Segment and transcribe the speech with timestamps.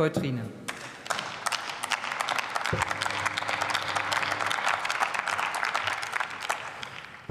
[0.00, 0.40] Beutrine.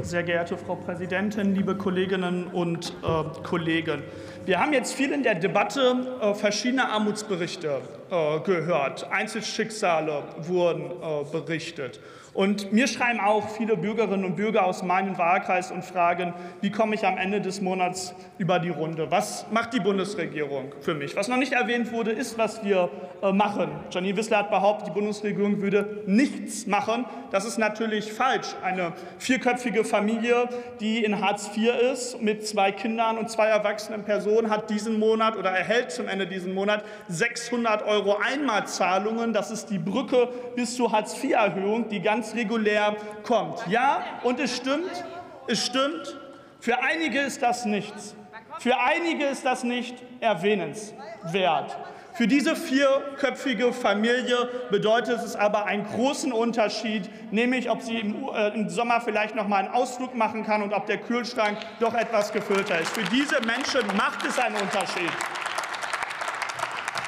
[0.03, 4.03] Sehr geehrte Frau Präsidentin, liebe Kolleginnen und äh, Kollegen!
[4.45, 9.11] Wir haben jetzt viel in der Debatte äh, verschiedene Armutsberichte äh, gehört.
[9.11, 11.99] Einzelschicksale wurden äh, berichtet.
[12.34, 16.96] Und mir schreiben auch viele Bürgerinnen und Bürger aus meinem Wahlkreis und fragen, wie komme
[16.96, 19.09] ich am Ende des Monats über die Runde?
[19.09, 21.15] Was macht die Bundesregierung für mich?
[21.15, 22.89] Was noch nicht erwähnt wurde, ist, was wir
[23.21, 23.71] äh, machen.
[23.92, 27.06] Janine Wissler hat behauptet, die Bundesregierung würde nichts machen.
[27.32, 28.56] Das ist natürlich falsch.
[28.64, 30.48] Eine vierköpfige Familie,
[30.79, 35.36] die in Hartz IV ist, mit zwei Kindern und zwei erwachsenen Personen, hat diesen Monat
[35.36, 39.34] oder erhält zum Ende diesen Monat 600 Euro Einmalzahlungen.
[39.34, 43.66] Das ist die Brücke bis zur Hartz IV-Erhöhung, die ganz regulär kommt.
[43.68, 45.04] Ja, und es stimmt,
[45.48, 46.18] es stimmt,
[46.60, 48.16] für einige ist das nichts.
[48.60, 51.78] Für einige ist das nicht erwähnenswert.
[52.14, 58.50] Für diese vierköpfige Familie bedeutet es aber einen großen Unterschied, nämlich ob sie im, äh,
[58.50, 62.34] im, Sommer vielleicht noch mal einen Ausflug machen kann und ob der Kühlschrank doch etwas
[62.34, 62.90] gefüllter ist.
[62.90, 65.09] Für diese Menschen macht es einen Unterschied.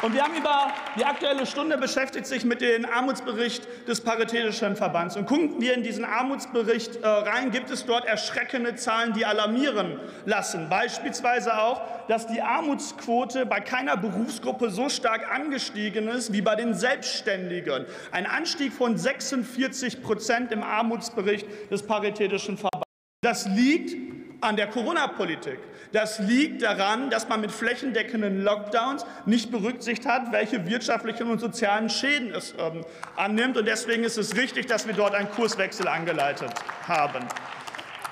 [0.01, 5.15] Und wir haben über die Aktuelle Stunde beschäftigt sich mit dem Armutsbericht des Paritätischen Verbands.
[5.15, 9.99] Und gucken wir in diesen Armutsbericht äh, rein, gibt es dort erschreckende Zahlen, die alarmieren
[10.25, 10.69] lassen.
[10.69, 16.73] Beispielsweise auch, dass die Armutsquote bei keiner Berufsgruppe so stark angestiegen ist wie bei den
[16.73, 17.85] Selbstständigen.
[18.11, 22.87] Ein Anstieg von 46 Prozent im Armutsbericht des Paritätischen Verbands.
[23.21, 24.10] Das liegt
[24.41, 25.59] an der Corona-Politik.
[25.91, 31.89] Das liegt daran, dass man mit flächendeckenden Lockdowns nicht berücksichtigt hat, welche wirtschaftlichen und sozialen
[31.89, 33.57] Schäden es ähm, annimmt.
[33.57, 36.51] Und deswegen ist es richtig, dass wir dort einen Kurswechsel angeleitet
[36.87, 37.25] haben.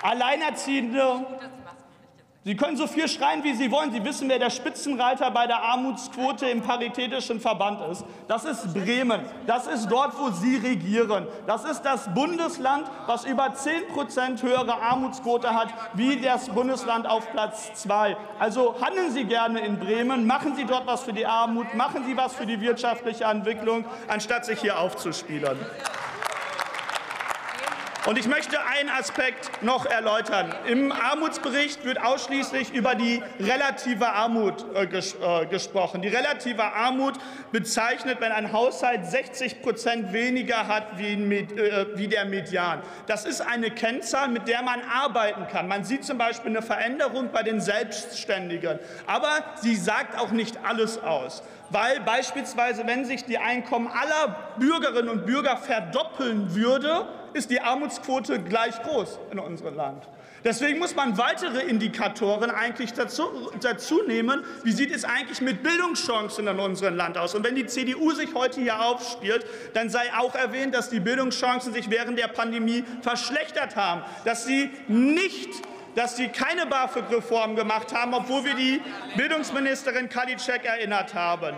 [0.01, 1.25] Alleinerziehende
[2.45, 3.91] Sie können so viel schreien, wie Sie wollen.
[3.91, 8.05] Sie wissen, wer der Spitzenreiter bei der Armutsquote im Paritätischen Verband ist.
[8.29, 9.21] Das ist Bremen.
[9.45, 11.27] Das ist dort, wo Sie regieren.
[11.47, 17.29] Das ist das Bundesland, was über 10 Prozent höhere Armutsquote hat, wie das Bundesland auf
[17.31, 18.15] Platz 2.
[18.39, 22.15] Also handeln Sie gerne in Bremen, machen Sie dort was für die Armut, machen Sie
[22.15, 25.57] was für die wirtschaftliche Entwicklung, anstatt sich hier aufzuspielen.
[28.05, 30.55] Und ich möchte einen Aspekt noch erläutern.
[30.67, 36.01] Im Armutsbericht wird ausschließlich über die relative Armut äh, ges äh, gesprochen.
[36.01, 37.15] Die relative Armut
[37.51, 42.81] bezeichnet, wenn ein Haushalt 60 Prozent weniger hat wie, äh, wie, der Median.
[43.05, 45.67] Das ist eine Kennzahl, mit der man arbeiten kann.
[45.67, 48.79] Man sieht zum Beispiel eine Veränderung bei den Selbstständigen.
[49.07, 55.09] Aber sie sagt auch nicht alles aus weil beispielsweise, wenn sich die Einkommen aller Bürgerinnen
[55.09, 60.07] und Bürger verdoppeln würde, ist die Armutsquote gleich groß in unserem Land.
[60.43, 64.43] Deswegen muss man weitere Indikatoren eigentlich dazu, dazu, nehmen.
[64.63, 67.35] Wie sieht es eigentlich mit Bildungschancen in unserem Land aus?
[67.35, 71.73] Und wenn die CDU sich heute hier aufspielt, dann sei auch erwähnt, dass die Bildungschancen
[71.73, 75.49] sich während der Pandemie verschlechtert haben, dass sie nicht
[75.95, 78.79] dass sie keine BAföG-Reform gemacht haben, obwohl wir die
[79.17, 81.57] Bildungsministerin Kalitschek erinnert haben.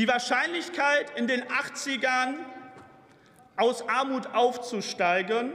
[0.00, 2.36] Die Wahrscheinlichkeit, in den 80ern
[3.58, 5.52] aus Armut aufzusteigen,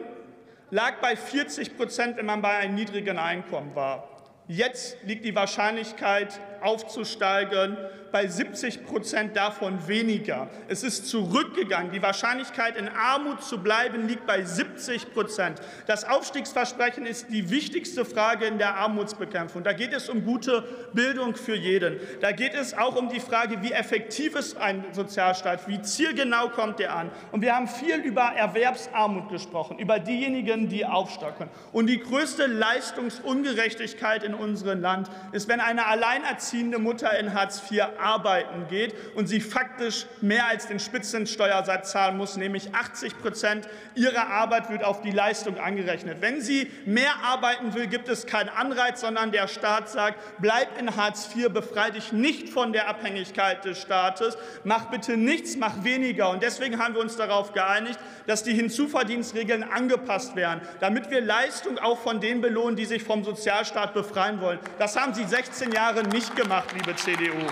[0.70, 4.08] lag bei 40 Prozent, wenn man bei einem niedrigen Einkommen war.
[4.48, 7.78] Jetzt liegt die Wahrscheinlichkeit aufzusteigen
[8.16, 10.48] bei 70 Prozent davon weniger.
[10.70, 11.92] Es ist zurückgegangen.
[11.92, 15.60] Die Wahrscheinlichkeit, in Armut zu bleiben, liegt bei 70 Prozent.
[15.86, 19.66] Das Aufstiegsversprechen ist die wichtigste Frage in der Armutsbekämpfung.
[19.66, 22.00] Da geht es um gute Bildung für jeden.
[22.22, 26.80] Da geht es auch um die Frage, wie effektiv ist ein Sozialstaat, wie zielgenau kommt
[26.80, 27.12] er an.
[27.34, 31.50] Und wir haben viel über Erwerbsarmut gesprochen, über diejenigen, die aufstocken.
[31.74, 36.45] Und die größte Leistungsungerechtigkeit in unserem Land ist, wenn eine alleinerziehende
[36.80, 42.38] Mutter in Hartz IV arbeiten geht und sie faktisch mehr als den Spitzensteuersatz zahlen muss,
[42.38, 46.22] nämlich 80 Prozent ihrer Arbeit wird auf die Leistung angerechnet.
[46.22, 50.96] Wenn sie mehr arbeiten will, gibt es keinen Anreiz, sondern der Staat sagt, bleib in
[50.96, 56.30] Hartz IV, befreie dich nicht von der Abhängigkeit des Staates, mach bitte nichts, mach weniger.
[56.30, 61.80] Und deswegen haben wir uns darauf geeinigt, dass die Hinzuverdienstregeln angepasst werden, damit wir Leistung
[61.80, 64.60] auch von denen belohnen, die sich vom Sozialstaat befreien wollen.
[64.80, 67.48] Das haben Sie 16 Jahre nicht gemacht, liebe CDU.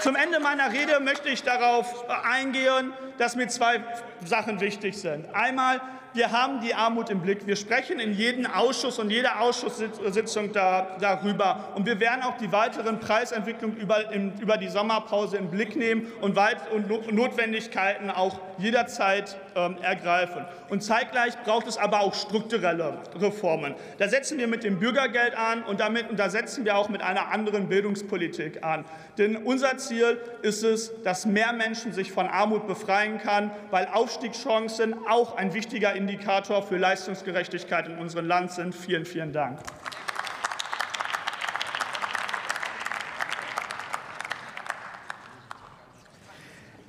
[0.00, 3.84] Zum Ende meiner Rede möchte ich darauf eingehen, dass mir zwei
[4.24, 5.32] Sachen wichtig sind.
[5.34, 5.80] Einmal
[6.12, 7.46] wir haben die Armut im Blick.
[7.46, 11.70] Wir sprechen in jedem Ausschuss und jeder Ausschusssitzung da, darüber.
[11.74, 16.10] Und wir werden auch die weiteren Preisentwicklungen über, in, über die Sommerpause im Blick nehmen
[16.20, 20.44] und, weit, und Notwendigkeiten auch jederzeit ähm, ergreifen.
[20.68, 23.74] Und zeitgleich braucht es aber auch strukturelle Reformen.
[23.98, 27.02] Da setzen wir mit dem Bürgergeld an und, damit, und da setzen wir auch mit
[27.02, 28.84] einer anderen Bildungspolitik an.
[29.18, 34.94] Denn unser Ziel ist es, dass mehr Menschen sich von Armut befreien kann, weil Aufstiegschancen
[35.08, 38.74] auch ein wichtiger Indikator für Leistungsgerechtigkeit in unserem Land sind.
[38.74, 39.60] Vielen, vielen Dank.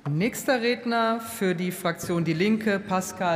[0.08, 3.30] Nächster Redner für die Fraktion Die Linke, Pascal